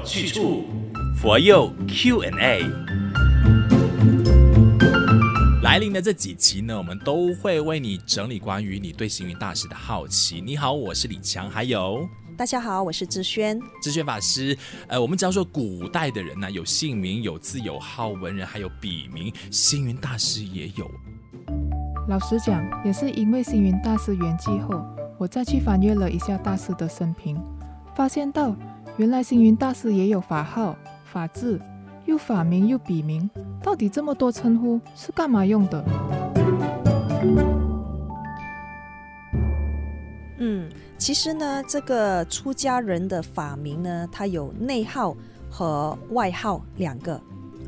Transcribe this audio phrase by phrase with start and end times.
[0.00, 0.64] 有去处，
[1.14, 2.64] 佛佑 Q&A。
[5.62, 10.40] 来临的这几期呢，我们都会为你整理关于你对星云大师的好奇。
[10.40, 14.56] 你好，我是李强，还有大家好，我是志轩，志轩法师。
[14.88, 20.90] 呃，我们只要说古代的人呢，有姓名、有字、有号、文人，还有笔名，星云大师也有。
[22.08, 24.82] 老实讲，也是因为星云大师圆寂后，
[25.18, 27.38] 我再去翻阅了一下大师的生平，
[27.94, 28.56] 发现到
[29.00, 31.58] 原来星云大师也有法号、法字。
[32.04, 33.30] 又法名又笔名，
[33.62, 35.84] 到底这么多称呼是干嘛用的？
[40.38, 40.68] 嗯，
[40.98, 45.16] 其实呢，这个出家人的法名呢，它有内号
[45.48, 47.18] 和外号两个。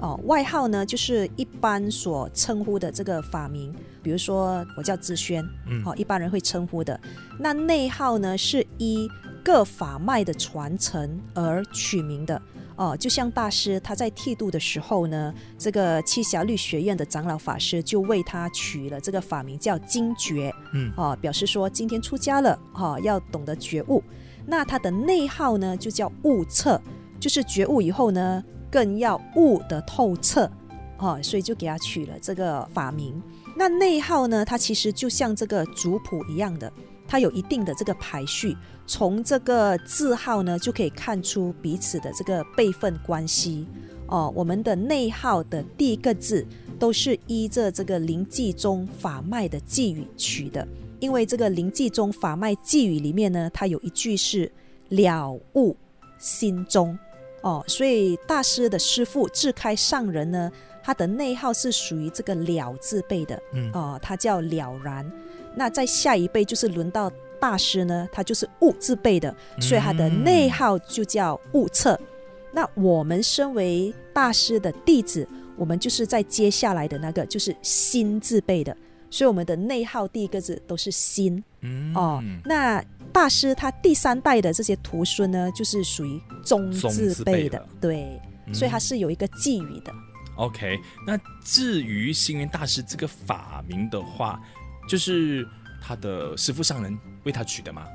[0.00, 3.72] 哦，外号呢就是一般所称呼的这个法名，
[4.02, 7.00] 比如说我叫志轩，嗯，好，一般人会称呼的。
[7.38, 9.08] 那内号呢是依
[9.44, 12.40] 各法脉的传承而取名的。
[12.76, 24.02] 哦，就像大师他在剃度的时候呢，这个栖霞律学院的长老法师就为他取了这个法名叫惊觉，嗯，哦，表示说今天出家了，哈、哦，要懂得觉悟。
[24.46, 26.80] 那他的内号呢就叫悟彻，
[27.20, 30.50] 就是觉悟以后呢，更要悟得透彻，
[30.98, 33.22] 哦，所以就给他取了这个法名。
[33.54, 36.72] 那内号呢，它其实就像这个族谱一样的。
[37.12, 43.66] 它有一定的这个排序，从这个字号呢就可以看出彼此的这个辈分关系
[44.06, 44.32] 哦。
[44.34, 46.42] 我们的内号的第一个字
[46.78, 50.66] 都是依着这个临济宗法脉的寄语取的，
[51.00, 54.50] 因为这个临济宗法脉寄语里面呢，它有一句是
[54.88, 55.76] 了悟
[56.16, 56.98] 心中
[57.42, 60.50] 哦，所以大师的师父智开上人呢，
[60.82, 65.10] 他的内号是属于这个了字辈的，嗯哦，他叫了然。
[65.54, 71.92] 那在下一辈就是轮到大师呢，他就是悟字辈的，所以他的内号就叫悟彻。
[71.94, 72.06] 嗯、
[72.52, 78.76] 那我们身为大师的弟子，我们就是在接下来的那个就是心字辈的，
[79.10, 81.42] 所以我们的内号第一个字都是心。
[81.60, 88.18] 嗯、哦，那大师他第三代的这些徒孙呢，就是属于中字辈的，对，
[88.54, 89.92] 所以他是有一个寄语的。
[90.36, 94.40] OK，那至于星云大师这个法名的话。
[94.88, 95.48] 就是
[95.80, 97.86] 他的师父上人为他取的吗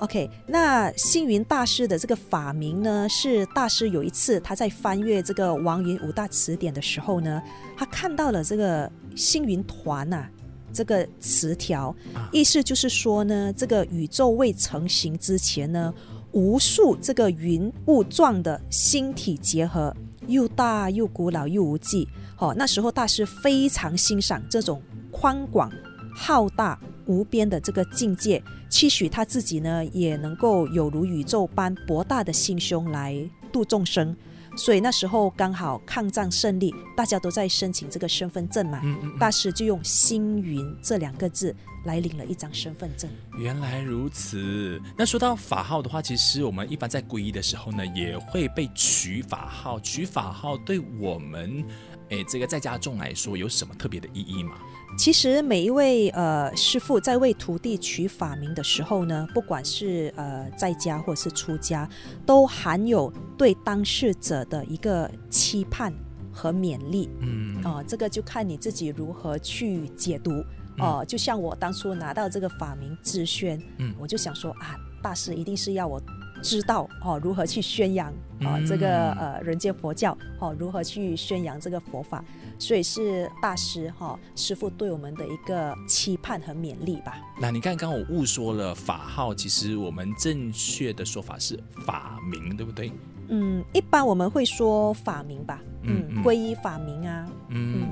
[0.00, 7.40] ？OK，那星云大师的这个法名呢，是大师有一次他在翻阅这个王云五大词典的时候呢，
[7.76, 10.30] 他看到了这个星云团呐、啊，
[10.72, 11.94] 这个词条，
[12.32, 15.94] 意思就是说呢，这个宇宙未成型之前呢，
[16.32, 19.96] 无数这个云雾状的星体结合，
[20.26, 22.08] 又大又古老又无际。
[22.36, 25.70] 好、哦，那时候大师非常欣赏这种宽广。
[26.16, 28.40] 浩大无边的这个境界，
[28.70, 33.18] 期许他自己呢也能够有如宇宙般博大的心胸来
[33.52, 34.16] 度众生。
[34.56, 41.54] 所以那时候刚好抗战胜利，大家都在申请这个身份证嘛，嗯嗯嗯，大师就用“星云”这两个字
[41.84, 43.10] 来领了一张身份证。
[43.36, 44.80] 原来如此。
[44.96, 49.80] 那说到法号的话，其实我们一般在皈依的时候呢，也会被取法号。
[49.80, 51.64] 取法号对我们，
[52.10, 54.54] 诶，这个在家众来说有什么特别的意义吗？
[54.96, 61.88] 其实每一位呃师傅在为徒弟取法名的时候呢，不管是呃在家或者是出家，
[62.24, 65.92] 都含有对当事者的一个期盼
[66.30, 67.10] 和勉励。
[67.20, 70.30] 嗯，哦、呃，这个就看你自己如何去解读。
[70.78, 76.00] 哦、呃，就像我当初拿到这个法名知轩，嗯，我就想说啊，大师一定是要我。
[76.44, 78.12] 知道哦，如何去宣扬
[78.42, 82.22] 啊这个呃人间佛教哦，如何去宣扬这个佛法，
[82.58, 87.16] 所以是大师哈师傅对我们的一个期盼和勉励吧。
[87.40, 92.92] 那你看，刚刚我误说了法号，其实我们正确的说法是法名，对不对？
[93.28, 95.58] 嗯，一般我们会说法名吧。
[95.86, 97.26] 嗯，皈依法名啊。
[97.48, 97.88] 嗯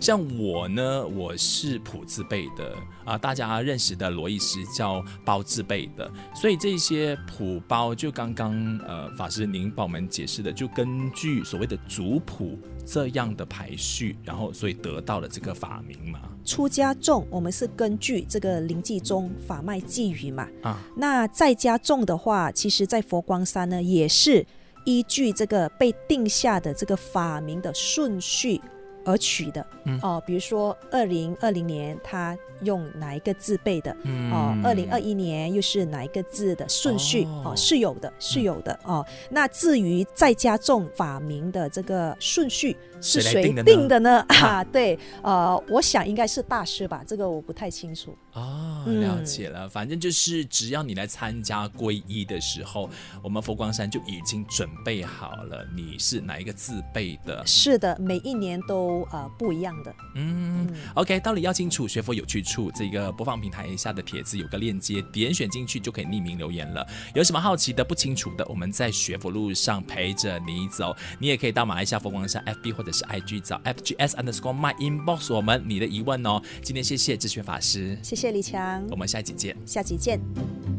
[0.00, 2.72] 像我呢，我是普字辈的
[3.04, 8.54] 啊、呃，大家认识的罗医师叫包字辈的，所以这些普包就刚刚
[8.86, 16.20] 呃法师您帮我们解释的，就根据所谓的族谱这样的排序，然后所以得到了这个法名嘛。
[16.44, 20.48] 出家众我们是根据这个临济宗法脉寄语嘛。
[20.62, 24.46] 啊，那在家众的话，其实在佛光山呢也是。
[24.88, 28.60] 依据这个被定下的这个法名的顺序
[29.06, 39.06] 而取的，嗯、哦，比如说二零二零年他用哪一个字背的，嗯、哦，二零二一年又是哪一个字的顺序，哦，哦，是有的，是有的，嗯、哦。
[39.30, 44.24] 那至于再加重法名的这个顺序，是谁定的呢？
[44.28, 48.16] 啊，对，呃，我想应该是大师吧，这个我不太清楚。
[48.32, 52.88] 哦，了解了，嗯、反正就是只要你来参加皈依的时候，
[53.22, 55.66] 我们佛光山就已经准备好了。
[55.74, 57.42] 你是哪一个自备的？
[57.46, 59.94] 是的，每一年都呃不一样的。
[60.16, 62.70] 嗯，嗯，OK，道理要清楚，学佛有去处。
[62.74, 66.86] 这个播放平台下的帖子有个链接，点选进去就可以匿名留言了。
[67.14, 70.94] 有什么好奇的、不清楚的，我们在学佛路上陪着你走。
[71.18, 76.40] 你也可以到马来西亚佛光山 FB 或者是 IG 找 FGS underscore my inbox 我们你的疑问哦。
[76.62, 78.26] 今天谢谢智学法师，谢谢。
[78.26, 79.56] 谢李强，我们下期见。
[79.64, 80.18] 下期见。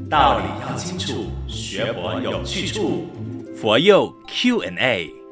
[0.09, 3.05] 道理要清楚，学佛有去处。
[3.55, 5.26] 佛佑 Q&A。